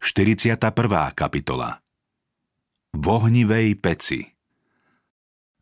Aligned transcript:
41. 0.00 0.56
kapitola 1.12 1.76
V 2.96 3.04
ohnivej 3.04 3.76
peci 3.84 4.24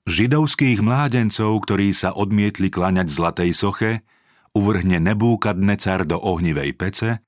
Židovských 0.06 0.78
mládencov, 0.78 1.58
ktorí 1.66 1.90
sa 1.90 2.14
odmietli 2.14 2.70
klaňať 2.70 3.10
zlatej 3.10 3.50
soche, 3.50 4.06
uvrhne 4.54 5.02
Nebúkadnecar 5.02 6.06
do 6.06 6.22
ohnivej 6.22 6.70
pece, 6.78 7.18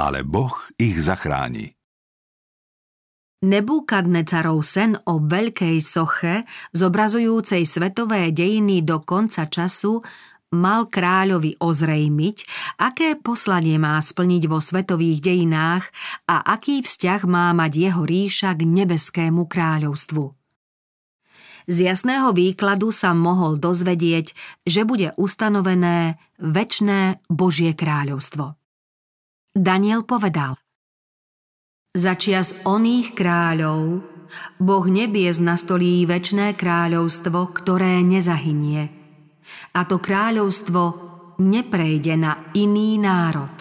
ale 0.00 0.24
Boh 0.24 0.56
ich 0.80 0.96
zachráni. 1.04 1.76
Nebúkadnecarov 3.44 4.64
sen 4.64 4.96
o 5.04 5.20
veľkej 5.20 5.84
soche, 5.84 6.48
zobrazujúcej 6.72 7.68
svetové 7.68 8.32
dejiny 8.32 8.80
do 8.80 9.04
konca 9.04 9.52
času, 9.52 10.00
mal 10.54 10.86
kráľovi 10.88 11.58
ozrejmiť, 11.58 12.36
aké 12.78 13.18
poslanie 13.18 13.76
má 13.76 13.98
splniť 13.98 14.42
vo 14.46 14.62
svetových 14.62 15.18
dejinách 15.20 15.84
a 16.30 16.40
aký 16.54 16.80
vzťah 16.80 17.20
má 17.26 17.50
mať 17.52 17.72
jeho 17.90 18.02
ríša 18.06 18.54
k 18.54 18.62
nebeskému 18.64 19.44
kráľovstvu. 19.50 20.24
Z 21.64 21.76
jasného 21.80 22.36
výkladu 22.36 22.92
sa 22.92 23.16
mohol 23.16 23.56
dozvedieť, 23.56 24.36
že 24.68 24.84
bude 24.84 25.16
ustanovené 25.16 26.20
väčné 26.36 27.24
Božie 27.32 27.72
kráľovstvo. 27.72 28.52
Daniel 29.56 30.04
povedal 30.04 30.60
Začias 31.94 32.58
oných 32.66 33.14
kráľov 33.16 34.02
Boh 34.58 34.86
nebies 34.90 35.38
nastolí 35.38 36.02
väčné 36.04 36.58
kráľovstvo, 36.58 37.54
ktoré 37.54 38.02
nezahynie– 38.02 38.90
a 39.74 39.80
to 39.84 39.98
kráľovstvo 39.98 40.82
neprejde 41.42 42.14
na 42.14 42.54
iný 42.54 42.98
národ. 43.00 43.52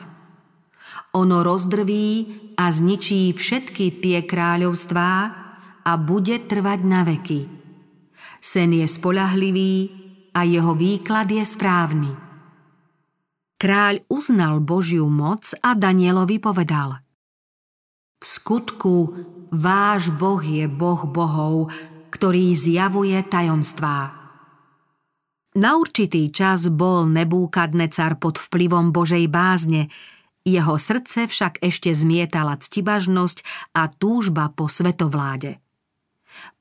Ono 1.13 1.45
rozdrví 1.45 2.09
a 2.57 2.69
zničí 2.69 3.33
všetky 3.33 4.01
tie 4.01 4.25
kráľovstvá 4.25 5.13
a 5.83 5.91
bude 5.97 6.41
trvať 6.45 6.79
na 6.85 7.01
veky. 7.05 7.41
Sen 8.43 8.73
je 8.73 8.87
spolahlivý 8.89 9.75
a 10.33 10.41
jeho 10.43 10.73
výklad 10.73 11.29
je 11.29 11.43
správny. 11.45 12.11
Kráľ 13.61 14.03
uznal 14.11 14.59
Božiu 14.59 15.07
moc 15.07 15.55
a 15.63 15.71
Danielovi 15.71 16.41
povedal 16.41 16.99
V 18.19 18.25
skutku 18.25 18.95
váš 19.53 20.11
Boh 20.11 20.41
je 20.43 20.67
Boh 20.67 20.99
bohov, 21.07 21.71
ktorý 22.11 22.51
zjavuje 22.57 23.15
tajomstvá. 23.23 24.22
Na 25.53 25.77
určitý 25.77 26.33
čas 26.33 26.65
bol 26.65 27.05
Nebúkadnecar 27.05 28.17
pod 28.17 28.41
vplyvom 28.41 28.89
Božej 28.89 29.29
bázne, 29.29 29.93
jeho 30.41 30.75
srdce 30.81 31.29
však 31.29 31.61
ešte 31.61 31.93
zmietala 31.93 32.57
ctibažnosť 32.57 33.71
a 33.77 33.87
túžba 33.87 34.49
po 34.49 34.65
svetovláde. 34.65 35.61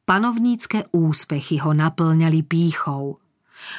Panovnícke 0.05 0.93
úspechy 0.93 1.57
ho 1.65 1.73
naplňali 1.73 2.45
pýchou. 2.45 3.17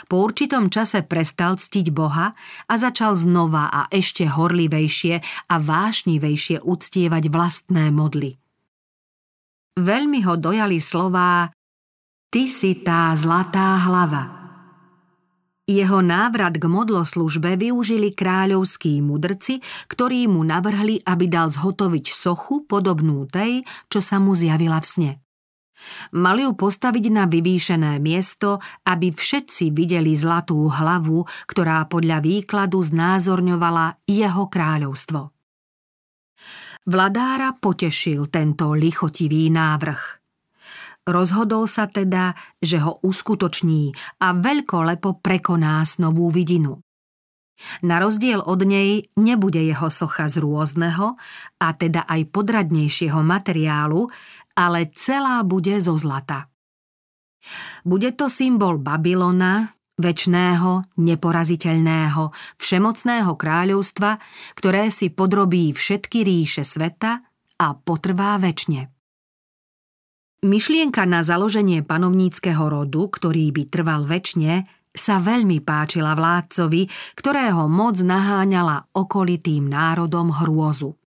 Po 0.07 0.15
určitom 0.15 0.73
čase 0.73 1.05
prestal 1.05 1.61
ctiť 1.61 1.93
Boha 1.93 2.33
a 2.65 2.73
začal 2.73 3.13
znova 3.13 3.69
a 3.69 3.81
ešte 3.93 4.25
horlivejšie 4.25 5.21
a 5.51 5.55
vášnivejšie 5.61 6.63
uctievať 6.63 7.23
vlastné 7.29 7.93
modly. 7.93 8.39
Veľmi 9.77 10.25
ho 10.25 10.39
dojali 10.39 10.81
slová 10.81 11.53
Ty 12.33 12.43
si 12.49 12.81
tá 12.81 13.13
zlatá 13.13 13.77
hlava– 13.85 14.23
jeho 15.63 16.03
návrat 16.03 16.59
k 16.59 16.65
modloslužbe 16.67 17.55
využili 17.55 18.11
kráľovskí 18.11 18.99
mudrci, 18.99 19.63
ktorí 19.87 20.27
mu 20.27 20.43
navrhli, 20.43 20.99
aby 21.07 21.25
dal 21.31 21.47
zhotoviť 21.47 22.05
sochu 22.11 22.67
podobnú 22.67 23.23
tej, 23.31 23.63
čo 23.87 24.03
sa 24.03 24.19
mu 24.19 24.35
zjavila 24.35 24.83
v 24.83 24.87
sne. 24.87 25.11
Mali 26.15 26.47
ju 26.47 26.55
postaviť 26.55 27.05
na 27.11 27.27
vyvýšené 27.27 27.99
miesto, 27.99 28.63
aby 28.87 29.11
všetci 29.11 29.75
videli 29.75 30.15
zlatú 30.15 30.71
hlavu, 30.71 31.27
ktorá 31.47 31.83
podľa 31.91 32.23
výkladu 32.23 32.79
znázorňovala 32.79 34.07
jeho 34.07 34.47
kráľovstvo. 34.47 35.21
Vladára 36.83 37.55
potešil 37.55 38.27
tento 38.27 38.75
lichotivý 38.75 39.47
návrh. 39.51 40.22
Rozhodol 41.03 41.67
sa 41.67 41.91
teda, 41.91 42.31
že 42.63 42.79
ho 42.79 43.03
uskutoční 43.03 43.91
a 44.23 44.31
veľkolepo 44.31 45.19
prekoná 45.19 45.83
snovú 45.83 46.31
vidinu. 46.31 46.79
Na 47.83 47.99
rozdiel 47.99 48.41
od 48.41 48.65
nej 48.65 49.07
nebude 49.19 49.61
jeho 49.61 49.91
socha 49.91 50.31
z 50.31 50.41
rôzneho 50.41 51.19
a 51.59 51.67
teda 51.75 52.07
aj 52.07 52.31
podradnejšieho 52.33 53.19
materiálu, 53.19 54.09
ale 54.57 54.89
celá 54.95 55.43
bude 55.43 55.75
zo 55.83 55.93
zlata. 55.99 56.49
Bude 57.83 58.15
to 58.15 58.31
symbol 58.31 58.79
Babylona, 58.79 59.67
väčšného, 59.99 60.97
neporaziteľného, 60.97 62.23
všemocného 62.57 63.31
kráľovstva, 63.35 64.11
ktoré 64.57 64.89
si 64.89 65.11
podrobí 65.13 65.75
všetky 65.75 66.23
ríše 66.23 66.63
sveta 66.65 67.21
a 67.59 67.67
potrvá 67.77 68.39
väčšine. 68.39 69.02
Myšlienka 70.43 71.07
na 71.07 71.23
založenie 71.23 71.87
panovníckého 71.87 72.67
rodu, 72.67 73.07
ktorý 73.07 73.55
by 73.55 73.63
trval 73.71 74.03
väčšine, 74.03 74.67
sa 74.91 75.23
veľmi 75.23 75.63
páčila 75.63 76.11
vládcovi, 76.19 76.91
ktorého 77.15 77.71
moc 77.71 77.95
naháňala 78.03 78.91
okolitým 78.91 79.71
národom 79.71 80.35
hrôzu. 80.35 80.99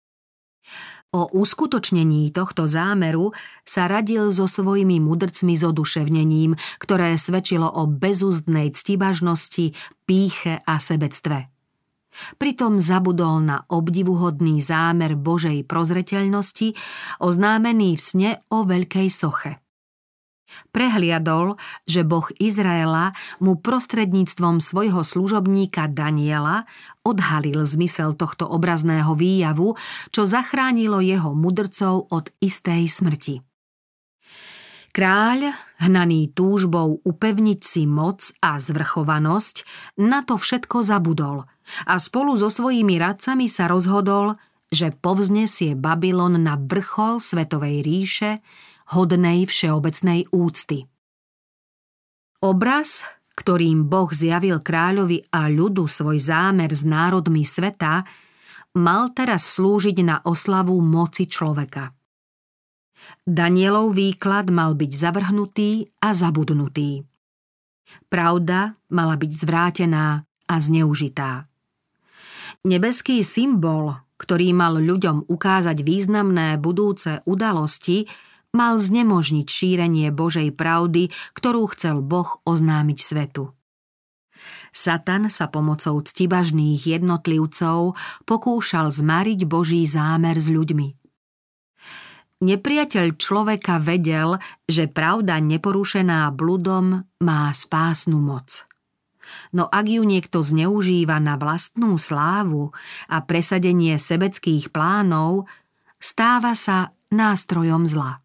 O 1.14 1.22
uskutočnení 1.34 2.30
tohto 2.30 2.70
zámeru 2.70 3.34
sa 3.66 3.90
radil 3.90 4.30
so 4.30 4.46
svojimi 4.46 5.02
mudrcmi 5.02 5.58
s 5.58 5.66
oduševnením, 5.66 6.54
ktoré 6.78 7.18
svedčilo 7.18 7.66
o 7.66 7.90
bezúzdnej 7.90 8.70
ctibažnosti, 8.70 9.74
píche 10.06 10.62
a 10.62 10.78
sebectve. 10.78 11.53
Pritom 12.38 12.78
zabudol 12.78 13.42
na 13.42 13.62
obdivuhodný 13.68 14.62
zámer 14.62 15.18
Božej 15.18 15.66
prozreteľnosti, 15.66 16.74
oznámený 17.20 17.98
v 17.98 18.02
sne 18.02 18.30
o 18.50 18.62
veľkej 18.62 19.08
soche. 19.10 19.64
Prehliadol, 20.70 21.56
že 21.88 22.06
Boh 22.06 22.26
Izraela 22.38 23.16
mu 23.42 23.58
prostredníctvom 23.58 24.62
svojho 24.62 25.02
služobníka 25.02 25.90
Daniela 25.90 26.68
odhalil 27.02 27.64
zmysel 27.64 28.14
tohto 28.14 28.46
obrazného 28.46 29.16
výjavu, 29.16 29.74
čo 30.14 30.22
zachránilo 30.28 31.02
jeho 31.02 31.32
mudrcov 31.32 32.12
od 32.12 32.30
istej 32.38 32.86
smrti. 32.86 33.53
Kráľ, 34.94 35.50
hnaný 35.82 36.30
túžbou 36.38 37.02
upevniť 37.02 37.60
si 37.66 37.82
moc 37.82 38.30
a 38.38 38.62
zvrchovanosť, 38.62 39.66
na 39.98 40.22
to 40.22 40.38
všetko 40.38 40.86
zabudol 40.86 41.50
a 41.82 41.98
spolu 41.98 42.38
so 42.38 42.46
svojimi 42.46 43.02
radcami 43.02 43.50
sa 43.50 43.66
rozhodol, 43.66 44.38
že 44.70 44.94
povznesie 44.94 45.74
Babylon 45.74 46.38
na 46.38 46.54
vrchol 46.54 47.18
Svetovej 47.18 47.82
ríše, 47.82 48.38
hodnej 48.94 49.50
všeobecnej 49.50 50.30
úcty. 50.30 50.86
Obraz, 52.38 53.02
ktorým 53.34 53.90
Boh 53.90 54.14
zjavil 54.14 54.62
kráľovi 54.62 55.26
a 55.34 55.50
ľudu 55.50 55.90
svoj 55.90 56.22
zámer 56.22 56.70
s 56.70 56.86
národmi 56.86 57.42
sveta, 57.42 58.06
mal 58.78 59.10
teraz 59.10 59.58
slúžiť 59.58 60.06
na 60.06 60.22
oslavu 60.22 60.78
moci 60.78 61.26
človeka. 61.26 61.90
Danielov 63.24 63.96
výklad 63.96 64.52
mal 64.52 64.76
byť 64.76 64.92
zavrhnutý 64.92 65.88
a 66.04 66.12
zabudnutý. 66.12 67.04
Pravda 68.08 68.76
mala 68.92 69.16
byť 69.16 69.32
zvrátená 69.32 70.24
a 70.24 70.54
zneužitá. 70.60 71.48
Nebeský 72.64 73.20
symbol, 73.24 73.96
ktorý 74.16 74.56
mal 74.56 74.80
ľuďom 74.80 75.28
ukázať 75.28 75.84
významné 75.84 76.56
budúce 76.56 77.20
udalosti, 77.28 78.08
mal 78.54 78.78
znemožniť 78.78 79.46
šírenie 79.50 80.08
Božej 80.14 80.54
pravdy, 80.54 81.10
ktorú 81.34 81.68
chcel 81.74 82.00
Boh 82.00 82.40
oznámiť 82.46 82.98
svetu. 83.02 83.52
Satan 84.74 85.30
sa 85.30 85.46
pomocou 85.46 86.02
ctibažných 86.02 86.82
jednotlivcov 86.82 87.94
pokúšal 88.26 88.90
zmariť 88.90 89.40
Boží 89.46 89.86
zámer 89.86 90.34
s 90.34 90.50
ľuďmi. 90.50 91.03
Nepriateľ 92.44 93.16
človeka 93.16 93.80
vedel, 93.80 94.36
že 94.68 94.84
pravda 94.84 95.40
neporušená 95.40 96.28
bludom 96.36 97.00
má 97.24 97.48
spásnu 97.56 98.20
moc. 98.20 98.68
No 99.56 99.64
ak 99.72 99.88
ju 99.88 100.04
niekto 100.04 100.44
zneužíva 100.44 101.16
na 101.24 101.40
vlastnú 101.40 101.96
slávu 101.96 102.76
a 103.08 103.24
presadenie 103.24 103.96
sebeckých 103.96 104.68
plánov, 104.68 105.48
stáva 105.96 106.52
sa 106.52 106.92
nástrojom 107.08 107.88
zla. 107.88 108.20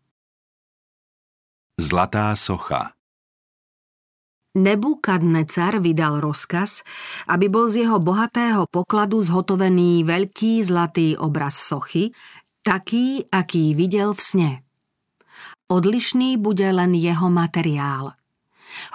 Zlatá 1.79 2.35
socha 2.35 2.99
Nebukadnecar 4.59 5.77
vydal 5.77 6.19
rozkaz, 6.19 6.81
aby 7.29 7.47
bol 7.47 7.69
z 7.69 7.85
jeho 7.85 8.01
bohatého 8.01 8.65
pokladu 8.67 9.21
zhotovený 9.21 10.03
veľký 10.03 10.65
zlatý 10.65 11.13
obraz 11.15 11.61
sochy, 11.61 12.09
Taký, 12.59 13.31
aký 13.31 13.71
videl 13.71 14.11
v 14.11 14.21
sne. 14.21 14.51
Odlišný 15.71 16.35
bude 16.35 16.67
len 16.67 16.91
jeho 16.91 17.31
materiál. 17.31 18.19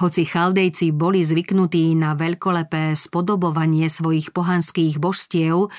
Hoci 0.04 0.28
chaldejci 0.28 0.92
boli 0.92 1.24
zvyknutí 1.24 1.96
na 1.96 2.12
veľkolepé 2.12 2.92
spodobovanie 2.92 3.88
svojich 3.88 4.36
pohanských 4.36 5.00
božstiev, 5.00 5.72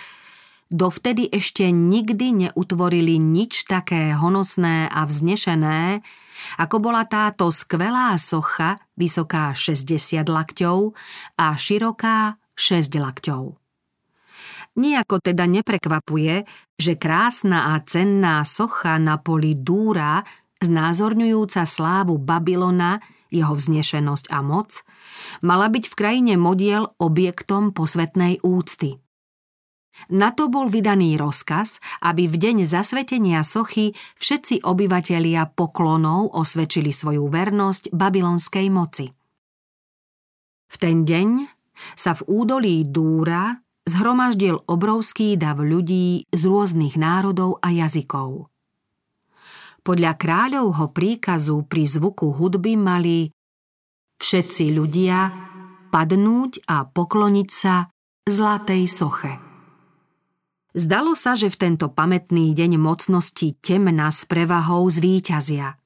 dovtedy 0.73 1.29
ešte 1.29 1.69
nikdy 1.69 2.49
neutvorili 2.49 3.21
nič 3.21 3.69
také 3.69 4.17
honosné 4.17 4.89
a 4.89 5.05
vznešené, 5.05 6.01
ako 6.59 6.75
bola 6.79 7.05
táto 7.05 7.53
skvelá 7.53 8.17
socha, 8.17 8.81
vysoká 8.99 9.53
60 9.55 10.25
lakťov 10.25 10.91
a 11.39 11.55
široká 11.55 12.41
6 12.57 12.97
lakťov. 12.97 13.64
Nijako 14.75 15.23
teda 15.23 15.47
neprekvapuje, 15.47 16.43
že 16.75 16.99
krásna 16.99 17.71
a 17.71 17.79
cenná 17.79 18.43
socha 18.43 18.99
na 18.99 19.15
poli 19.15 19.55
Dúra 19.55 20.19
znázorňujúca 20.59 21.63
slávu 21.63 22.19
Babylona, 22.19 22.99
jeho 23.31 23.55
vznešenosť 23.55 24.31
a 24.31 24.39
moc, 24.43 24.83
mala 25.43 25.71
byť 25.71 25.91
v 25.91 25.97
krajine 25.97 26.33
modiel 26.35 26.91
objektom 26.99 27.71
posvetnej 27.71 28.43
úcty. 28.43 28.99
Na 30.11 30.35
to 30.35 30.51
bol 30.51 30.67
vydaný 30.67 31.15
rozkaz, 31.15 31.79
aby 32.03 32.27
v 32.27 32.35
deň 32.35 32.67
zasvetenia 32.67 33.47
sochy 33.47 33.95
všetci 34.19 34.67
obyvatelia 34.67 35.47
poklonov 35.47 36.35
osvedčili 36.35 36.91
svoju 36.91 37.31
vernosť 37.31 37.95
babylonskej 37.95 38.67
moci. 38.67 39.07
V 40.67 40.75
ten 40.75 41.07
deň 41.07 41.47
sa 41.95 42.11
v 42.11 42.27
údolí 42.27 42.83
Dúra 42.83 43.55
zhromaždil 43.85 44.65
obrovský 44.65 45.37
dav 45.37 45.61
ľudí 45.61 46.25
z 46.33 46.41
rôznych 46.43 46.97
národov 46.97 47.61
a 47.61 47.69
jazykov. 47.69 48.49
Podľa 49.85 50.17
kráľovho 50.17 50.89
príkazu 50.89 51.61
pri 51.69 51.85
zvuku 51.85 52.33
hudby 52.33 52.73
mali 52.73 53.29
všetci 54.17 54.73
ľudia 54.73 55.29
padnúť 55.93 56.65
a 56.65 56.89
pokloniť 56.89 57.49
sa 57.53 57.85
zlatej 58.25 58.89
soche. 58.89 59.37
Zdalo 60.75 61.15
sa, 61.15 61.39
že 61.39 61.47
v 61.47 61.55
tento 61.55 61.87
pamätný 61.87 62.51
deň 62.51 62.75
mocnosti 62.75 63.55
temna 63.63 64.11
s 64.11 64.27
prevahou 64.27 64.83
zvíťazia. 64.91 65.79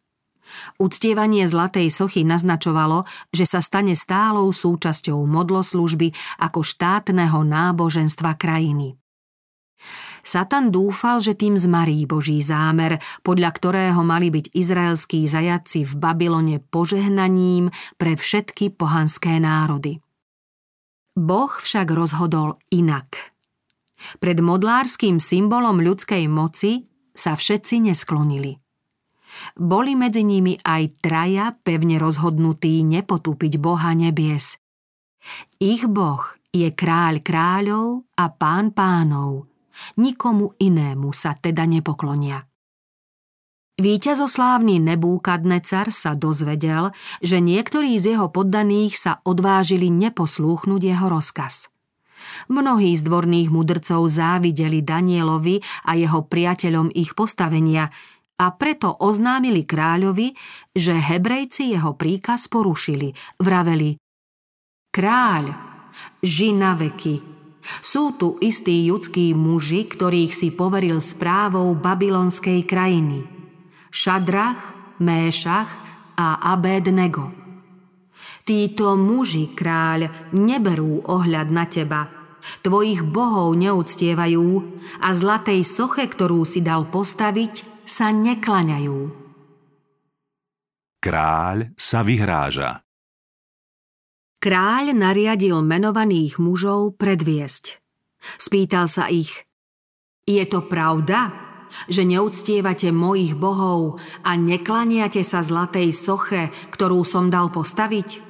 Uctievanie 0.82 1.46
zlatej 1.46 1.90
sochy 1.94 2.26
naznačovalo, 2.26 3.06
že 3.30 3.46
sa 3.46 3.60
stane 3.60 3.94
stálou 3.94 4.50
súčasťou 4.50 5.22
modloslužby 5.26 6.14
ako 6.42 6.66
štátneho 6.66 7.42
náboženstva 7.46 8.36
krajiny. 8.38 9.00
Satan 10.20 10.70
dúfal, 10.70 11.24
že 11.24 11.34
tým 11.34 11.56
zmarí 11.56 12.04
Boží 12.04 12.44
zámer, 12.44 13.00
podľa 13.24 13.50
ktorého 13.56 14.04
mali 14.04 14.28
byť 14.28 14.52
izraelskí 14.52 15.24
zajaci 15.24 15.88
v 15.88 15.94
Babylone 15.96 16.60
požehnaním 16.60 17.72
pre 17.96 18.20
všetky 18.20 18.76
pohanské 18.76 19.40
národy. 19.40 20.04
Boh 21.16 21.52
však 21.52 21.88
rozhodol 21.92 22.60
inak. 22.72 23.36
Pred 24.24 24.40
modlárským 24.40 25.20
symbolom 25.20 25.84
ľudskej 25.84 26.28
moci 26.32 26.88
sa 27.12 27.36
všetci 27.36 27.92
nesklonili. 27.92 28.56
Boli 29.56 29.94
medzi 29.94 30.26
nimi 30.26 30.58
aj 30.58 30.84
traja 31.04 31.54
pevne 31.54 32.02
rozhodnutí 32.02 32.82
nepotúpiť 32.86 33.62
Boha 33.62 33.94
nebies. 33.94 34.58
Ich 35.62 35.86
Boh 35.86 36.24
je 36.50 36.72
kráľ 36.74 37.22
kráľov 37.22 38.10
a 38.18 38.26
pán 38.34 38.74
pánov, 38.74 39.50
Nikomu 39.98 40.56
inému 40.60 41.16
sa 41.16 41.36
teda 41.36 41.64
nepoklonia. 41.64 42.44
Výťazoslávny 43.80 44.84
Nebúkadnecar 44.84 45.88
sa 45.96 46.12
dozvedel, 46.12 46.92
že 47.24 47.40
niektorí 47.40 47.96
z 47.96 48.16
jeho 48.16 48.28
poddaných 48.28 49.00
sa 49.00 49.12
odvážili 49.24 49.88
neposlúchnuť 49.88 50.82
jeho 50.84 51.08
rozkaz. 51.08 51.72
Mnohí 52.52 52.92
z 53.00 53.08
dvorných 53.08 53.48
mudrcov 53.48 54.04
závideli 54.12 54.84
Danielovi 54.84 55.64
a 55.88 55.96
jeho 55.96 56.28
priateľom 56.28 56.92
ich 56.92 57.16
postavenia 57.16 57.88
a 58.40 58.46
preto 58.56 58.96
oznámili 59.04 59.68
kráľovi, 59.68 60.32
že 60.72 60.96
Hebrejci 60.96 61.76
jeho 61.76 61.94
príkaz 62.00 62.48
porušili. 62.48 63.12
Vraveli, 63.44 64.00
kráľ, 64.96 65.52
ži 66.24 66.56
na 66.56 66.80
veky, 66.80 67.40
sú 67.84 68.16
tu 68.16 68.40
istí 68.40 68.88
judskí 68.88 69.36
muži, 69.36 69.86
ktorých 69.86 70.32
si 70.32 70.50
poveril 70.50 71.04
správou 71.04 71.76
babylonskej 71.76 72.64
krajiny. 72.66 73.28
Šadrach, 73.92 74.76
Méšach 75.00 75.70
a 76.16 76.40
Abednego. 76.56 77.32
Títo 78.44 78.98
muži, 78.98 79.54
kráľ, 79.54 80.34
neberú 80.34 81.06
ohľad 81.06 81.48
na 81.54 81.70
teba. 81.70 82.10
Tvojich 82.64 83.04
bohov 83.06 83.54
neúctievajú 83.60 84.48
a 85.04 85.10
zlatej 85.12 85.62
soche, 85.68 86.08
ktorú 86.08 86.48
si 86.48 86.64
dal 86.64 86.88
postaviť, 86.88 87.69
sa 87.90 88.14
neklaňajú. 88.14 89.00
Kráľ 91.02 91.74
sa 91.74 92.06
vyhráža. 92.06 92.86
Kráľ 94.38 94.94
nariadil 94.94 95.58
menovaných 95.66 96.38
mužov 96.38 96.96
predviesť. 97.02 97.82
Spýtal 98.38 98.86
sa 98.86 99.10
ich, 99.10 99.50
je 100.30 100.46
to 100.46 100.62
pravda, 100.70 101.34
že 101.90 102.06
neúctievate 102.06 102.94
mojich 102.94 103.34
bohov 103.34 103.98
a 104.22 104.38
neklaniate 104.38 105.26
sa 105.26 105.42
zlatej 105.42 105.90
soche, 105.90 106.54
ktorú 106.70 107.02
som 107.02 107.34
dal 107.34 107.50
postaviť? 107.50 108.22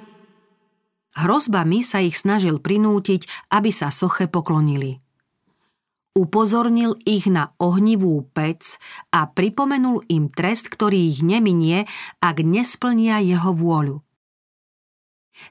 Hrozbami 1.19 1.83
sa 1.83 2.00
ich 2.00 2.15
snažil 2.15 2.63
prinútiť, 2.63 3.51
aby 3.51 3.73
sa 3.73 3.91
soche 3.91 4.31
poklonili. 4.31 5.01
Upozornil 6.17 6.97
ich 7.06 7.29
na 7.29 7.53
ohnivú 7.61 8.25
pec 8.33 8.81
a 9.13 9.29
pripomenul 9.29 10.03
im 10.09 10.27
trest, 10.33 10.67
ktorý 10.67 11.13
ich 11.13 11.19
neminie, 11.21 11.85
ak 12.19 12.41
nesplnia 12.41 13.21
jeho 13.21 13.53
vôľu. 13.53 14.01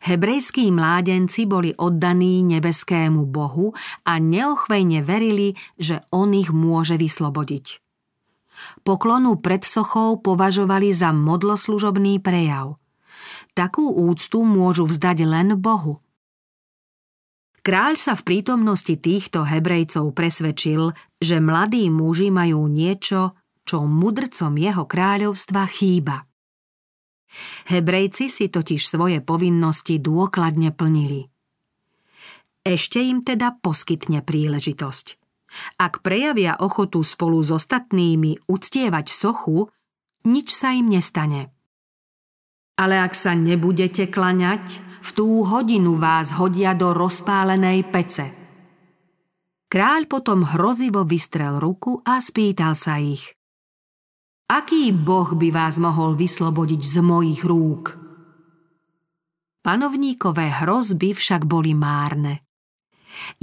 Hebrejskí 0.05 0.69
mládenci 0.69 1.49
boli 1.49 1.73
oddaní 1.73 2.45
nebeskému 2.45 3.25
Bohu 3.25 3.73
a 4.05 4.21
neochvejne 4.21 5.01
verili, 5.01 5.57
že 5.81 6.05
On 6.13 6.29
ich 6.37 6.53
môže 6.53 7.01
vyslobodiť. 7.01 7.81
Poklonu 8.83 9.39
pred 9.39 9.63
sochou 9.63 10.19
považovali 10.19 10.91
za 10.93 11.15
modloslužobný 11.15 12.19
prejav. 12.21 12.77
Takú 13.55 13.91
úctu 13.91 14.43
môžu 14.45 14.87
vzdať 14.87 15.19
len 15.25 15.49
Bohu. 15.59 16.03
Kráľ 17.67 17.99
sa 17.99 18.15
v 18.15 18.23
prítomnosti 18.25 18.95
týchto 18.95 19.43
Hebrejcov 19.45 20.15
presvedčil, 20.15 20.95
že 21.19 21.37
mladí 21.43 21.91
muži 21.91 22.31
majú 22.31 22.71
niečo, 22.71 23.35
čo 23.69 23.85
mudrcom 23.85 24.57
jeho 24.57 24.89
kráľovstva 24.89 25.63
chýba. 25.69 26.25
Hebrejci 27.69 28.33
si 28.33 28.49
totiž 28.49 28.81
svoje 28.81 29.21
povinnosti 29.21 30.01
dôkladne 30.01 30.73
plnili. 30.73 31.29
Ešte 32.65 33.05
im 33.05 33.21
teda 33.21 33.61
poskytne 33.61 34.25
príležitosť. 34.25 35.07
Ak 35.81 36.05
prejavia 36.05 36.57
ochotu 36.61 37.01
spolu 37.01 37.41
s 37.41 37.53
ostatnými 37.53 38.49
uctievať 38.49 39.07
sochu, 39.09 39.73
nič 40.29 40.53
sa 40.53 40.77
im 40.77 40.93
nestane. 40.93 41.53
Ale 42.77 43.01
ak 43.01 43.17
sa 43.17 43.33
nebudete 43.33 44.07
klaňať, 44.07 44.85
v 44.99 45.11
tú 45.15 45.47
hodinu 45.47 45.95
vás 45.95 46.35
hodia 46.35 46.75
do 46.75 46.93
rozpálenej 46.93 47.87
pece. 47.89 48.27
Kráľ 49.69 50.09
potom 50.09 50.49
hrozivo 50.49 51.05
vystrel 51.05 51.61
ruku 51.61 52.01
a 52.01 52.25
spýtal 52.25 52.73
sa 52.73 52.97
ich. 52.97 53.37
Aký 54.49 54.97
boh 54.97 55.37
by 55.37 55.53
vás 55.53 55.77
mohol 55.77 56.17
vyslobodiť 56.17 56.81
z 56.81 56.97
mojich 57.05 57.45
rúk? 57.45 57.93
Panovníkové 59.61 60.65
hrozby 60.65 61.13
však 61.13 61.45
boli 61.45 61.77
márne. 61.77 62.49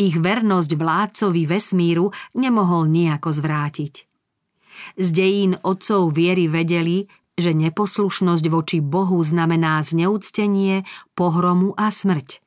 Ich 0.01 0.17
vernosť 0.17 0.71
vládcovi 0.73 1.45
vesmíru 1.45 2.09
nemohol 2.33 2.89
nejako 2.89 3.29
zvrátiť. 3.29 3.93
Z 4.97 5.07
dejín 5.13 5.53
otcov 5.61 6.09
viery 6.09 6.49
vedeli, 6.49 7.05
že 7.35 7.51
neposlušnosť 7.51 8.45
voči 8.47 8.79
Bohu 8.79 9.19
znamená 9.19 9.83
zneúctenie, 9.83 10.87
pohromu 11.13 11.75
a 11.75 11.91
smrť. 11.91 12.39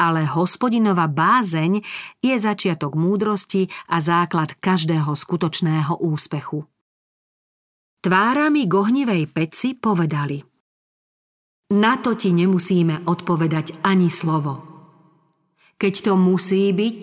Ale 0.00 0.24
hospodinova 0.24 1.12
bázeň 1.12 1.84
je 2.24 2.34
začiatok 2.40 2.96
múdrosti 2.96 3.68
a 3.92 4.00
základ 4.00 4.56
každého 4.56 5.12
skutočného 5.12 6.00
úspechu. 6.00 6.64
Tvárami 8.00 8.64
gohnivej 8.64 9.28
peci 9.28 9.76
povedali 9.76 10.40
Na 11.76 12.00
to 12.00 12.16
ti 12.16 12.32
nemusíme 12.32 13.04
odpovedať 13.04 13.84
ani 13.84 14.08
slovo. 14.08 14.64
Keď 15.76 15.94
to 16.10 16.12
musí 16.16 16.72
byť, 16.72 17.00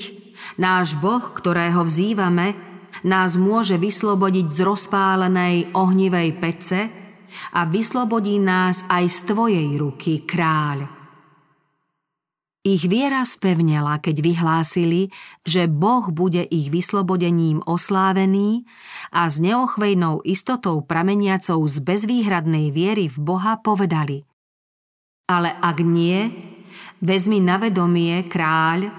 náš 0.57 0.97
Boh, 0.97 1.21
ktorého 1.21 1.85
vzývame, 1.85 2.74
nás 3.03 3.35
môže 3.35 3.75
vyslobodiť 3.75 4.47
z 4.47 4.59
rozpálenej 4.63 5.75
ohnivej 5.75 6.29
pece 6.39 6.79
a 7.51 7.67
vyslobodí 7.67 8.39
nás 8.39 8.87
aj 8.87 9.05
z 9.11 9.17
tvojej 9.27 9.69
ruky, 9.75 10.23
kráľ. 10.23 10.87
Ich 12.65 12.89
viera 12.89 13.21
spevnela, 13.21 14.01
keď 14.01 14.25
vyhlásili, 14.25 15.13
že 15.45 15.69
Boh 15.69 16.09
bude 16.09 16.41
ich 16.41 16.73
vyslobodením 16.73 17.61
oslávený 17.61 18.65
a 19.13 19.29
s 19.29 19.37
neochvejnou 19.37 20.25
istotou 20.25 20.81
prameniacou 20.81 21.61
z 21.69 21.77
bezvýhradnej 21.85 22.73
viery 22.73 23.05
v 23.05 23.21
Boha 23.21 23.61
povedali 23.61 24.25
Ale 25.29 25.53
ak 25.61 25.77
nie, 25.85 26.33
vezmi 27.05 27.37
na 27.37 27.61
vedomie, 27.61 28.25
kráľ, 28.25 28.89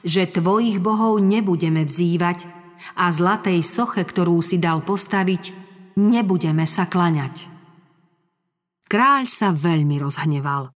že 0.00 0.24
tvojich 0.24 0.80
bohov 0.80 1.20
nebudeme 1.20 1.84
vzývať 1.84 2.63
a 2.92 3.08
zlatej 3.08 3.64
soche, 3.64 4.04
ktorú 4.04 4.44
si 4.44 4.60
dal 4.60 4.84
postaviť, 4.84 5.56
nebudeme 5.96 6.68
sa 6.68 6.84
klaňať. 6.84 7.48
Kráľ 8.84 9.24
sa 9.26 9.50
veľmi 9.50 9.96
rozhneval. 9.98 10.70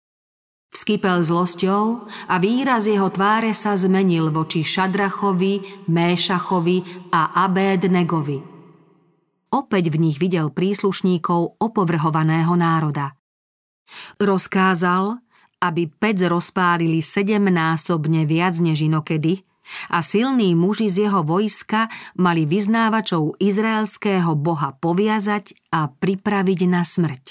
Vskypel 0.75 1.23
zlosťou 1.23 1.83
a 2.27 2.35
výraz 2.35 2.85
jeho 2.85 3.07
tváre 3.07 3.55
sa 3.55 3.79
zmenil 3.79 4.27
voči 4.27 4.59
Šadrachovi, 4.59 5.87
Méšachovi 5.87 7.09
a 7.15 7.31
Abédnegovi. 7.47 8.43
Opäť 9.55 9.87
v 9.87 9.97
nich 10.03 10.19
videl 10.19 10.51
príslušníkov 10.51 11.63
opovrhovaného 11.63 12.59
národa. 12.59 13.15
Rozkázal, 14.19 15.23
aby 15.63 15.87
pec 15.87 16.19
rozpálili 16.27 16.99
sedemnásobne 16.99 18.27
viac 18.27 18.59
než 18.59 18.83
inokedy 18.83 19.47
a 19.89 20.01
silní 20.01 20.53
muži 20.53 20.89
z 20.89 21.09
jeho 21.09 21.25
vojska 21.25 21.89
mali 22.17 22.45
vyznávačov 22.45 23.37
izraelského 23.41 24.37
boha 24.37 24.73
poviazať 24.77 25.57
a 25.73 25.89
pripraviť 25.89 26.59
na 26.69 26.85
smrť. 26.85 27.25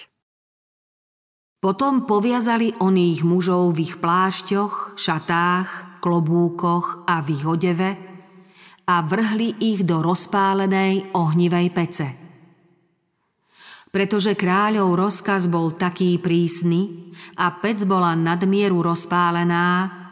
Potom 1.65 2.05
poviazali 2.05 2.77
oných 2.77 3.25
mužov 3.25 3.73
v 3.73 3.89
ich 3.89 3.97
plášťoch, 3.97 5.01
šatách, 5.01 5.99
klobúkoch 6.05 7.09
a 7.09 7.25
v 7.25 7.41
ich 7.41 7.45
odeve 7.49 7.91
a 8.85 9.01
vrhli 9.01 9.65
ich 9.65 9.81
do 9.89 10.05
rozpálenej 10.05 11.17
ohnivej 11.17 11.69
pece. 11.73 12.09
Pretože 13.89 14.37
kráľov 14.37 14.93
rozkaz 14.93 15.49
bol 15.49 15.73
taký 15.73 16.21
prísny 16.21 17.15
a 17.41 17.57
pec 17.57 17.81
bola 17.89 18.13
nadmieru 18.13 18.85
rozpálená, 18.85 20.04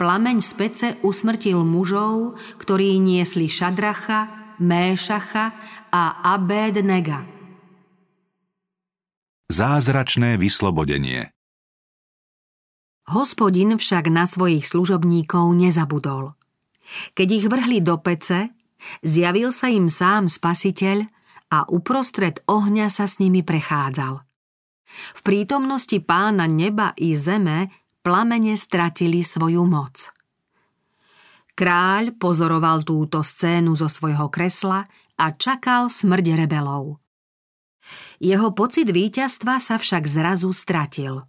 plameň 0.00 0.40
z 0.40 0.50
pece 0.56 0.88
usmrtil 1.04 1.60
mužov, 1.60 2.40
ktorí 2.56 2.96
niesli 2.96 3.52
Šadracha, 3.52 4.56
Méšacha 4.56 5.52
a 5.92 6.24
Abednega– 6.24 7.20
Zázračné 9.50 10.38
vyslobodenie 10.38 11.34
Hospodin 13.10 13.74
však 13.74 14.06
na 14.06 14.22
svojich 14.22 14.62
služobníkov 14.62 15.50
nezabudol. 15.58 16.38
Keď 17.18 17.28
ich 17.34 17.46
vrhli 17.50 17.82
do 17.82 17.98
pece, 17.98 18.54
zjavil 19.02 19.50
sa 19.50 19.66
im 19.66 19.90
sám 19.90 20.30
spasiteľ 20.30 21.02
a 21.50 21.66
uprostred 21.66 22.46
ohňa 22.46 22.94
sa 22.94 23.10
s 23.10 23.18
nimi 23.18 23.42
prechádzal. 23.42 24.22
V 25.18 25.20
prítomnosti 25.26 25.98
pána 25.98 26.46
neba 26.46 26.94
i 26.94 27.18
zeme 27.18 27.66
plamene 28.00 28.56
stratili 28.56 29.20
svoju 29.20 29.64
moc. 29.64 30.08
Kráľ 31.54 32.16
pozoroval 32.16 32.88
túto 32.88 33.20
scénu 33.20 33.76
zo 33.76 33.84
svojho 33.84 34.32
kresla 34.32 34.88
a 35.20 35.26
čakal 35.36 35.92
smrť 35.92 36.26
rebelov. 36.40 36.96
Jeho 38.20 38.52
pocit 38.56 38.88
víťazstva 38.88 39.60
sa 39.60 39.76
však 39.76 40.08
zrazu 40.08 40.52
stratil. 40.56 41.24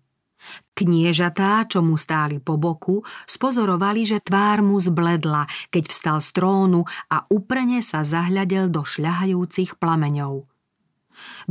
Kniežatá, 0.73 1.67
čo 1.69 1.85
mu 1.85 1.99
stáli 1.99 2.41
po 2.41 2.57
boku, 2.57 3.05
spozorovali, 3.29 4.07
že 4.07 4.23
tvár 4.23 4.65
mu 4.65 4.81
zbledla, 4.81 5.45
keď 5.69 5.83
vstal 5.85 6.17
z 6.23 6.29
trónu 6.33 6.81
a 7.11 7.21
uprene 7.29 7.83
sa 7.85 8.01
zahľadel 8.01 8.71
do 8.73 8.81
šľahajúcich 8.81 9.77
plameňov. 9.77 10.49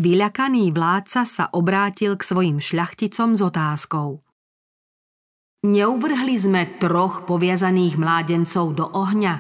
Vyľakaný 0.00 0.74
vládca 0.74 1.22
sa 1.22 1.44
obrátil 1.54 2.18
k 2.18 2.26
svojim 2.26 2.58
šľachticom 2.58 3.38
s 3.38 3.40
otázkou. 3.44 4.24
Neuvrhli 5.60 6.40
sme 6.40 6.80
troch 6.80 7.28
poviazaných 7.28 8.00
mládencov 8.00 8.72
do 8.72 8.88
ohňa? 8.88 9.34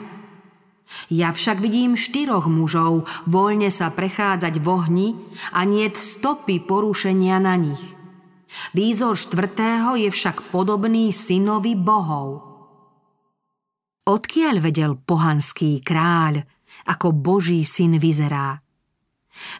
Ja 1.08 1.32
však 1.32 1.64
vidím 1.64 1.96
štyroch 1.96 2.44
mužov 2.44 3.08
voľne 3.24 3.72
sa 3.72 3.88
prechádzať 3.88 4.60
v 4.60 4.66
ohni 4.68 5.08
a 5.56 5.64
niet 5.64 5.96
stopy 5.96 6.60
porušenia 6.60 7.40
na 7.40 7.56
nich. 7.56 7.80
Výzor 8.76 9.16
štvrtého 9.16 9.96
je 9.96 10.12
však 10.12 10.52
podobný 10.52 11.08
synovi 11.08 11.72
bohov. 11.72 12.44
Odkiaľ 14.04 14.56
vedel 14.60 15.00
pohanský 15.00 15.80
kráľ, 15.80 16.44
ako 16.84 17.16
Boží 17.16 17.64
syn 17.64 17.96
vyzerá? 17.96 18.60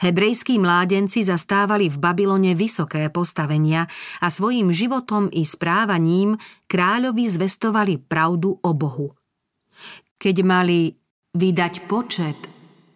Hebrejskí 0.03 0.59
mládenci 0.59 1.23
zastávali 1.23 1.87
v 1.87 1.97
Babylone 1.97 2.53
vysoké 2.59 3.07
postavenia 3.09 3.87
a 4.19 4.27
svojim 4.29 4.75
životom 4.75 5.31
i 5.31 5.47
správaním 5.47 6.37
kráľovi 6.67 7.25
zvestovali 7.31 7.99
pravdu 8.03 8.59
o 8.61 8.71
Bohu. 8.75 9.15
Keď 10.21 10.37
mali 10.45 11.01
Vydať 11.31 11.87
počet 11.87 12.35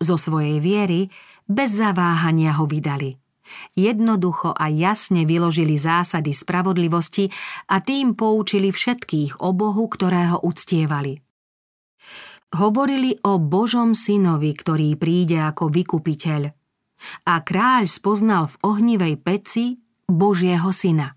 zo 0.03 0.19
svojej 0.19 0.59
viery, 0.59 1.07
bez 1.47 1.79
zaváhania 1.79 2.59
ho 2.59 2.67
vydali. 2.67 3.15
Jednoducho 3.79 4.51
a 4.51 4.67
jasne 4.67 5.23
vyložili 5.23 5.79
zásady 5.79 6.35
spravodlivosti 6.35 7.31
a 7.71 7.79
tým 7.79 8.19
poučili 8.19 8.75
všetkých 8.75 9.39
o 9.39 9.55
Bohu, 9.55 9.87
ktorého 9.87 10.43
uctievali. 10.43 11.15
Hovorili 12.59 13.15
o 13.23 13.39
Božom 13.39 13.95
synovi, 13.95 14.51
ktorý 14.51 14.99
príde 14.99 15.39
ako 15.39 15.71
vykupiteľ. 15.71 16.64
A 17.27 17.41
kráľ 17.41 17.89
spoznal 17.89 18.51
v 18.53 18.57
ohnivej 18.63 19.15
peci 19.21 19.79
Božieho 20.05 20.71
syna. 20.71 21.17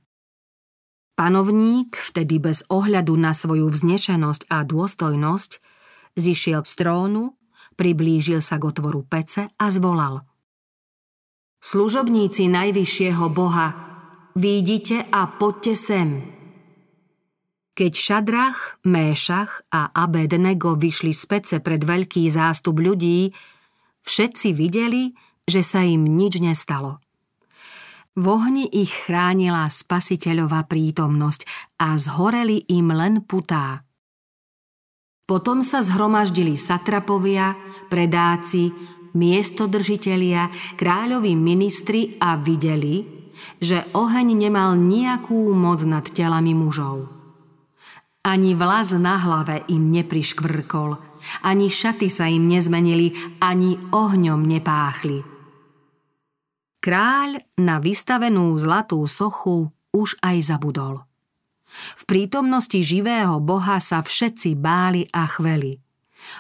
Panovník, 1.18 1.98
vtedy 1.98 2.38
bez 2.38 2.62
ohľadu 2.70 3.18
na 3.18 3.34
svoju 3.34 3.74
vznešenosť 3.74 4.54
a 4.54 4.62
dôstojnosť, 4.62 5.52
zišiel 6.14 6.62
z 6.62 6.74
trónu, 6.78 7.34
priblížil 7.74 8.38
sa 8.42 8.62
k 8.62 8.70
otvoru 8.70 9.02
pece 9.02 9.50
a 9.50 9.66
zvolal. 9.74 10.22
Služobníci 11.58 12.54
najvyššieho 12.54 13.34
Boha, 13.34 13.68
výjdite 14.38 15.10
a 15.10 15.26
poďte 15.26 15.74
sem. 15.74 16.10
Keď 17.78 17.94
Šadrach, 17.94 18.82
Méšach 18.86 19.66
a 19.74 19.90
Abednego 19.94 20.78
vyšli 20.78 21.14
z 21.14 21.24
pece 21.30 21.56
pred 21.62 21.82
veľký 21.82 22.30
zástup 22.30 22.78
ľudí, 22.78 23.34
všetci 24.02 24.54
videli, 24.54 25.14
že 25.48 25.64
sa 25.64 25.82
im 25.88 26.04
nič 26.04 26.44
nestalo. 26.44 27.00
V 28.18 28.26
ohni 28.28 28.68
ich 28.68 28.92
chránila 29.08 29.70
spasiteľová 29.70 30.68
prítomnosť 30.68 31.48
a 31.80 31.96
zhoreli 31.96 32.66
im 32.74 32.92
len 32.92 33.24
putá. 33.24 33.86
Potom 35.28 35.62
sa 35.62 35.86
zhromaždili 35.86 36.58
satrapovia, 36.58 37.54
predáci, 37.94 38.74
miestodržitelia, 39.14 40.50
kráľoví 40.76 41.38
ministri 41.38 42.18
a 42.18 42.42
videli, 42.42 43.06
že 43.62 43.86
oheň 43.94 44.34
nemal 44.34 44.74
nejakú 44.76 45.54
moc 45.54 45.86
nad 45.86 46.04
telami 46.10 46.58
mužov. 46.58 47.06
Ani 48.26 48.58
vlas 48.58 48.98
na 48.98 49.22
hlave 49.22 49.62
im 49.70 49.94
nepriškvrkol, 49.94 50.98
ani 51.46 51.70
šaty 51.70 52.10
sa 52.10 52.26
im 52.28 52.50
nezmenili, 52.50 53.14
ani 53.40 53.78
ohňom 53.94 54.42
nepáchli. 54.42 55.37
Kráľ 56.88 57.44
na 57.60 57.84
vystavenú 57.84 58.56
zlatú 58.56 59.04
sochu 59.12 59.76
už 59.92 60.16
aj 60.24 60.56
zabudol. 60.56 61.04
V 62.00 62.04
prítomnosti 62.08 62.80
živého 62.80 63.44
boha 63.44 63.84
sa 63.84 64.00
všetci 64.00 64.56
báli 64.56 65.04
a 65.12 65.28
chveli. 65.28 65.84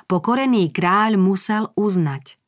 Pokorený 0.07 0.71
kráľ 0.71 1.19
musel 1.19 1.67
uznať. 1.75 2.39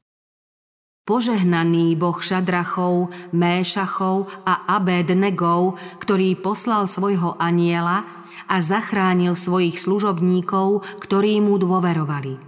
Požehnaný 1.03 1.99
boh 1.99 2.15
Šadrachov, 2.15 3.11
Méšachov 3.35 4.31
a 4.47 4.79
Abednegov, 4.79 5.75
ktorý 5.99 6.39
poslal 6.39 6.87
svojho 6.87 7.35
aniela 7.35 8.07
a 8.47 8.63
zachránil 8.63 9.35
svojich 9.35 9.75
služobníkov, 9.75 10.87
ktorí 11.03 11.43
mu 11.43 11.59
dôverovali. 11.59 12.39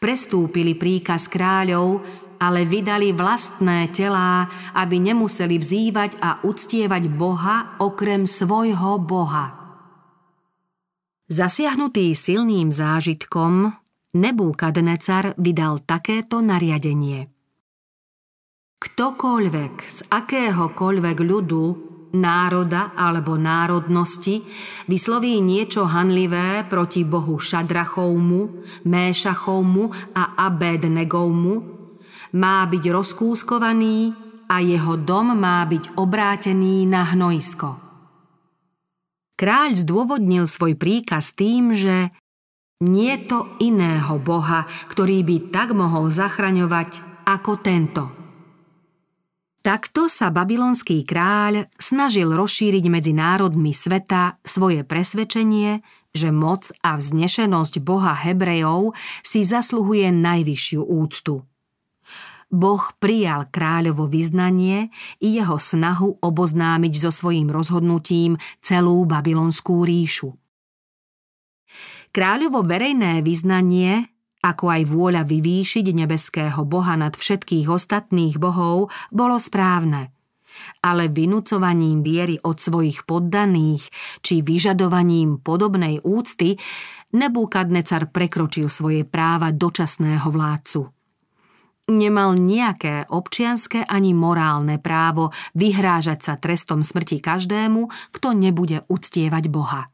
Prestúpili 0.00 0.72
príkaz 0.72 1.28
kráľov, 1.28 2.00
ale 2.40 2.64
vydali 2.64 3.12
vlastné 3.12 3.92
telá, 3.92 4.48
aby 4.72 4.96
nemuseli 4.96 5.60
vzývať 5.60 6.16
a 6.24 6.40
uctievať 6.40 7.12
Boha 7.12 7.76
okrem 7.78 8.24
svojho 8.24 8.96
Boha. 8.98 9.60
Zasiahnutý 11.30 12.16
silným 12.16 12.74
zážitkom, 12.74 13.70
Nebúkadnecar 14.10 15.38
vydal 15.38 15.86
takéto 15.86 16.42
nariadenie. 16.42 17.30
Ktokoľvek 18.82 19.74
z 19.86 19.98
akéhokoľvek 20.10 21.18
ľudu, 21.22 21.64
národa 22.18 22.90
alebo 22.98 23.38
národnosti 23.38 24.42
vysloví 24.90 25.38
niečo 25.38 25.86
hanlivé 25.86 26.66
proti 26.66 27.06
bohu 27.06 27.38
Šadrachovmu, 27.38 28.66
Méšachovmu 28.90 29.84
a 30.10 30.42
Abednegovmu, 30.42 31.79
má 32.36 32.66
byť 32.66 32.84
rozkúskovaný 32.90 34.14
a 34.50 34.58
jeho 34.58 34.98
dom 34.98 35.34
má 35.38 35.62
byť 35.66 35.94
obrátený 35.94 36.86
na 36.86 37.06
hnojisko. 37.14 37.78
Kráľ 39.38 39.70
zdôvodnil 39.72 40.44
svoj 40.44 40.76
príkaz 40.76 41.32
tým, 41.32 41.72
že 41.72 42.12
nie 42.84 43.14
to 43.24 43.56
iného 43.62 44.20
boha, 44.20 44.68
ktorý 44.92 45.24
by 45.24 45.36
tak 45.48 45.72
mohol 45.72 46.12
zachraňovať 46.12 47.00
ako 47.24 47.52
tento. 47.60 48.04
Takto 49.60 50.08
sa 50.08 50.32
babylonský 50.32 51.04
kráľ 51.04 51.68
snažil 51.76 52.32
rozšíriť 52.32 52.84
medzi 52.88 53.12
národmi 53.12 53.76
sveta 53.76 54.40
svoje 54.40 54.88
presvedčenie, 54.88 55.84
že 56.16 56.32
moc 56.32 56.72
a 56.80 56.96
vznešenosť 56.96 57.84
boha 57.84 58.16
Hebrejov 58.16 58.96
si 59.20 59.44
zasluhuje 59.44 60.08
najvyššiu 60.16 60.80
úctu– 60.80 61.44
Boh 62.50 62.82
prijal 62.98 63.46
kráľovo 63.46 64.10
vyznanie 64.10 64.90
i 65.22 65.38
jeho 65.38 65.54
snahu 65.54 66.18
oboznámiť 66.18 66.94
so 66.98 67.10
svojím 67.14 67.46
rozhodnutím 67.46 68.34
celú 68.58 69.06
babylonskú 69.06 69.86
ríšu. 69.86 70.34
Kráľovo 72.10 72.66
verejné 72.66 73.22
vyznanie, 73.22 74.02
ako 74.42 74.66
aj 74.66 74.82
vôľa 74.90 75.22
vyvýšiť 75.30 75.86
nebeského 75.94 76.66
boha 76.66 76.98
nad 76.98 77.14
všetkých 77.14 77.70
ostatných 77.70 78.42
bohov, 78.42 78.90
bolo 79.14 79.38
správne– 79.38 80.10
ale 80.82 81.08
vynúcovaním 81.08 82.04
viery 82.04 82.36
od 82.42 82.58
svojich 82.58 83.08
poddaných 83.08 83.86
či 84.20 84.42
vyžadovaním 84.44 85.40
podobnej 85.40 86.02
úcty 86.04 86.58
Nebúkadnecar 87.10 88.14
prekročil 88.14 88.70
svoje 88.70 89.02
práva 89.02 89.50
dočasného 89.50 90.30
vládcu 90.30 90.99
nemal 91.90 92.38
nejaké 92.38 93.10
občianské 93.10 93.84
ani 93.84 94.14
morálne 94.16 94.78
právo 94.78 95.34
vyhrážať 95.58 96.18
sa 96.24 96.34
trestom 96.38 96.86
smrti 96.86 97.18
každému, 97.20 98.14
kto 98.14 98.32
nebude 98.32 98.86
uctievať 98.88 99.44
Boha. 99.50 99.90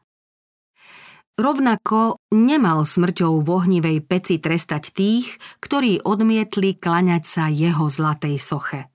Rovnako 1.37 2.17
nemal 2.33 2.81
smrťou 2.81 3.45
v 3.45 3.47
ohnivej 3.53 4.01
peci 4.01 4.41
trestať 4.41 4.89
tých, 4.89 5.37
ktorí 5.61 6.01
odmietli 6.01 6.73
klaňať 6.73 7.23
sa 7.29 7.45
jeho 7.45 7.85
zlatej 7.93 8.41
soche. 8.41 8.89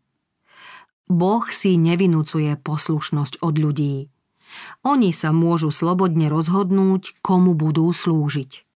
Boh 1.07 1.47
si 1.55 1.79
nevinúcuje 1.79 2.59
poslušnosť 2.59 3.47
od 3.47 3.55
ľudí. 3.63 4.11
Oni 4.83 5.15
sa 5.15 5.31
môžu 5.31 5.71
slobodne 5.71 6.27
rozhodnúť, 6.27 7.23
komu 7.23 7.55
budú 7.55 7.87
slúžiť. 7.95 8.72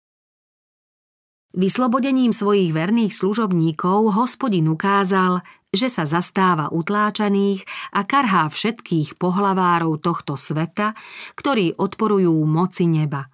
Vyslobodením 1.55 2.35
svojich 2.35 2.75
verných 2.75 3.15
služobníkov 3.15 4.11
hospodin 4.19 4.67
ukázal, 4.67 5.39
že 5.71 5.87
sa 5.87 6.03
zastáva 6.03 6.75
utláčaných 6.75 7.63
a 7.95 8.03
karhá 8.03 8.51
všetkých 8.51 9.15
pohlavárov 9.15 10.03
tohto 10.03 10.35
sveta, 10.35 10.99
ktorí 11.39 11.79
odporujú 11.79 12.35
moci 12.43 12.91
neba. 12.91 13.31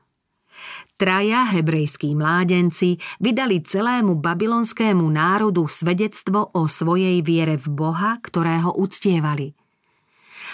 Traja 1.00 1.48
hebrejskí 1.48 2.12
mládenci 2.12 3.00
vydali 3.24 3.64
celému 3.64 4.20
babylonskému 4.20 5.00
národu 5.00 5.64
svedectvo 5.64 6.52
o 6.52 6.68
svojej 6.68 7.24
viere 7.24 7.56
v 7.56 7.72
Boha, 7.72 8.20
ktorého 8.20 8.76
uctievali. 8.76 9.56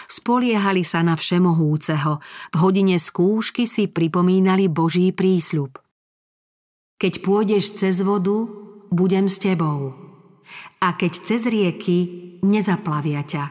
Spoliehali 0.07 0.87
sa 0.87 1.03
na 1.03 1.19
všemohúceho, 1.19 2.23
v 2.55 2.57
hodine 2.63 2.95
skúšky 2.95 3.67
si 3.67 3.91
pripomínali 3.91 4.71
Boží 4.71 5.11
prísľub– 5.11 5.83
keď 6.97 7.13
pôjdeš 7.21 7.77
cez 7.77 8.01
vodu, 8.01 8.49
budem 8.89 9.29
s 9.29 9.37
tebou. 9.37 9.93
A 10.81 10.97
keď 10.97 11.13
cez 11.25 11.45
rieky, 11.45 12.39
nezaplavia 12.41 13.25
ťa. 13.25 13.45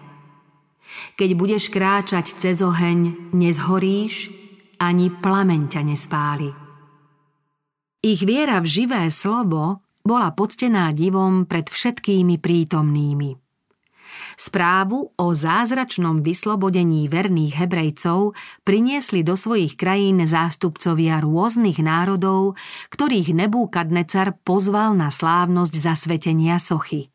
Keď 1.18 1.30
budeš 1.34 1.70
kráčať 1.74 2.38
cez 2.38 2.62
oheň, 2.62 3.32
nezhoríš, 3.34 4.32
ani 4.80 5.10
plameň 5.10 5.62
ťa 5.72 5.82
nespáli. 5.82 6.50
Ich 8.06 8.22
viera 8.22 8.62
v 8.62 8.68
živé 8.70 9.10
slovo 9.10 9.82
bola 10.06 10.30
poctená 10.38 10.94
divom 10.94 11.50
pred 11.50 11.66
všetkými 11.66 12.38
prítomnými. 12.38 13.45
Správu 14.36 15.16
o 15.16 15.28
zázračnom 15.32 16.20
vyslobodení 16.20 17.08
verných 17.08 17.56
Hebrejcov 17.56 18.36
priniesli 18.68 19.24
do 19.24 19.40
svojich 19.40 19.80
krajín 19.80 20.24
zástupcovia 20.24 21.24
rôznych 21.24 21.80
národov, 21.80 22.60
ktorých 22.92 23.32
Nebúkadnecar 23.36 24.36
pozval 24.44 24.96
na 24.98 25.12
slávnosť 25.12 25.74
zasvetenia 25.80 26.60
sochy. 26.60 27.12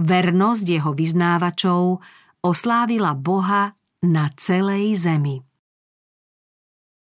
Vernosť 0.00 0.66
jeho 0.66 0.96
vyznávačov 0.96 2.00
oslávila 2.40 3.12
Boha 3.12 3.76
na 4.00 4.32
celej 4.36 4.96
zemi. 4.96 5.44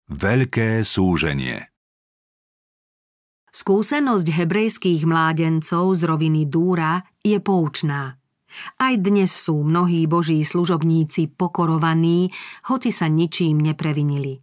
Veľké 0.07 0.87
súženie 0.87 1.67
Skúsenosť 3.51 4.27
hebrejských 4.31 5.03
mládencov 5.03 5.97
z 5.97 6.01
roviny 6.05 6.45
Dúra 6.47 7.03
je 7.25 7.41
poučná. 7.41 8.15
Aj 8.77 8.93
dnes 8.97 9.29
sú 9.29 9.61
mnohí 9.63 10.05
boží 10.05 10.41
služobníci 10.41 11.33
pokorovaní, 11.33 12.31
hoci 12.69 12.89
sa 12.89 13.09
ničím 13.09 13.61
neprevinili. 13.61 14.41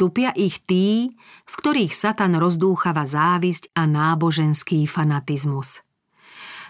Tupia 0.00 0.32
ich 0.32 0.64
tí, 0.64 1.12
v 1.44 1.54
ktorých 1.60 1.92
Satan 1.92 2.40
rozdúchava 2.40 3.04
závisť 3.04 3.76
a 3.76 3.84
náboženský 3.84 4.88
fanatizmus. 4.88 5.84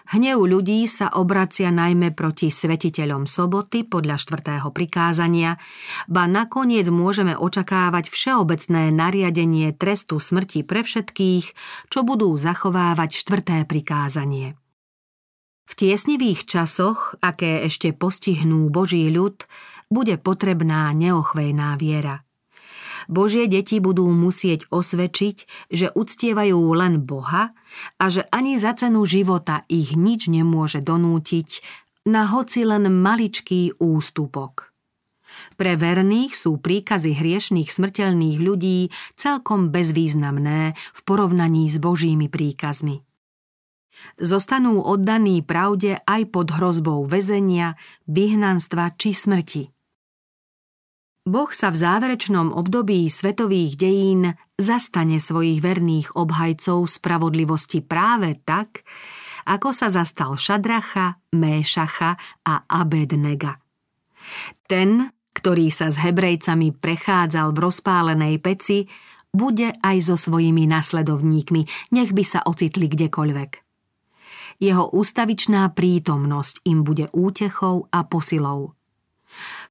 Hnev 0.08 0.40
ľudí 0.40 0.88
sa 0.88 1.12
obracia 1.20 1.68
najmä 1.68 2.16
proti 2.16 2.48
svetiteľom 2.48 3.28
soboty 3.28 3.84
podľa 3.84 4.16
štvrtého 4.16 4.72
prikázania, 4.72 5.60
ba 6.08 6.24
nakoniec 6.24 6.88
môžeme 6.88 7.36
očakávať 7.36 8.08
všeobecné 8.08 8.88
nariadenie 8.88 9.76
trestu 9.76 10.16
smrti 10.16 10.64
pre 10.64 10.80
všetkých, 10.80 11.46
čo 11.92 12.08
budú 12.08 12.32
zachovávať 12.40 13.20
štvrté 13.20 13.68
prikázanie. 13.68 14.56
V 15.68 15.72
tiesnivých 15.76 16.48
časoch, 16.48 17.20
aké 17.20 17.68
ešte 17.68 17.92
postihnú 17.92 18.72
Boží 18.72 19.04
ľud, 19.12 19.44
bude 19.92 20.16
potrebná 20.16 20.88
neochvejná 20.96 21.76
viera. 21.76 22.24
Božie 23.08 23.48
deti 23.48 23.76
budú 23.80 24.08
musieť 24.08 24.64
osvedčiť, 24.72 25.36
že 25.68 25.92
uctievajú 25.92 26.60
len 26.72 27.04
Boha 27.04 27.52
a 28.00 28.04
že 28.08 28.24
ani 28.32 28.56
za 28.56 28.76
cenu 28.76 29.04
života 29.04 29.64
ich 29.68 29.96
nič 29.96 30.28
nemôže 30.32 30.80
donútiť 30.80 31.64
na 32.08 32.28
hoci 32.28 32.64
len 32.64 32.88
maličký 32.88 33.76
ústupok. 33.80 34.72
Pre 35.60 35.72
verných 35.76 36.32
sú 36.32 36.56
príkazy 36.60 37.12
hriešných 37.12 37.68
smrteľných 37.68 38.38
ľudí 38.40 38.88
celkom 39.16 39.68
bezvýznamné 39.68 40.72
v 40.72 41.00
porovnaní 41.04 41.68
s 41.68 41.76
Božími 41.76 42.32
príkazmi. 42.32 43.07
Zostanú 44.18 44.82
oddaní 44.82 45.46
pravde 45.46 46.02
aj 46.02 46.34
pod 46.34 46.50
hrozbou 46.50 47.06
väzenia, 47.06 47.78
vyhnanstva 48.10 48.98
či 48.98 49.14
smrti. 49.14 49.70
Boh 51.28 51.52
sa 51.52 51.68
v 51.68 51.76
záverečnom 51.76 52.56
období 52.56 53.04
svetových 53.12 53.76
dejín 53.76 54.32
zastane 54.56 55.20
svojich 55.20 55.60
verných 55.60 56.16
obhajcov 56.16 56.88
spravodlivosti 56.88 57.84
práve 57.84 58.40
tak, 58.48 58.80
ako 59.44 59.68
sa 59.76 59.92
zastal 59.92 60.40
Šadracha, 60.40 61.20
Méšacha 61.36 62.16
a 62.48 62.64
Abednega. 62.64 63.60
Ten, 64.64 65.12
ktorý 65.36 65.68
sa 65.68 65.92
s 65.92 66.00
Hebrejcami 66.00 66.72
prechádzal 66.72 67.52
v 67.52 67.58
rozpálenej 67.60 68.34
peci, 68.40 68.88
bude 69.28 69.76
aj 69.84 69.96
so 70.00 70.16
svojimi 70.16 70.64
nasledovníkmi, 70.64 71.92
nech 71.92 72.10
by 72.16 72.24
sa 72.24 72.40
ocitli 72.48 72.88
kdekoľvek 72.88 73.67
jeho 74.58 74.90
ústavičná 74.90 75.70
prítomnosť 75.74 76.66
im 76.66 76.82
bude 76.82 77.06
útechou 77.14 77.86
a 77.94 78.02
posilou. 78.06 78.74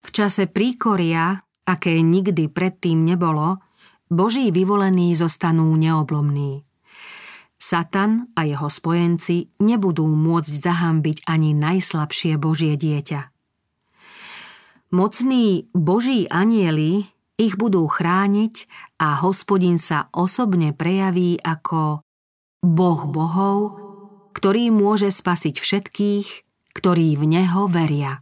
V 0.03 0.09
čase 0.15 0.47
príkoria, 0.47 1.43
aké 1.67 1.99
nikdy 1.99 2.47
predtým 2.47 3.03
nebolo, 3.03 3.59
Boží 4.07 4.55
vyvolení 4.55 5.11
zostanú 5.11 5.75
neoblomní. 5.75 6.63
Satan 7.57 8.31
a 8.37 8.47
jeho 8.47 8.69
spojenci 8.71 9.51
nebudú 9.59 10.07
môcť 10.07 10.53
zahambiť 10.55 11.17
ani 11.27 11.51
najslabšie 11.57 12.39
Božie 12.39 12.79
dieťa. 12.79 13.33
Mocní 14.95 15.67
Boží 15.75 16.31
anieli 16.31 17.11
ich 17.35 17.59
budú 17.59 17.83
chrániť 17.91 18.55
a 19.03 19.19
hospodin 19.19 19.81
sa 19.81 20.07
osobne 20.15 20.71
prejaví 20.71 21.35
ako 21.43 21.99
Boh 22.63 23.01
bohov, 23.11 23.86
ktorý 24.37 24.69
môže 24.69 25.09
spasiť 25.09 25.57
všetkých, 25.57 26.27
ktorí 26.77 27.17
v 27.17 27.23
Neho 27.25 27.65
veria. 27.65 28.21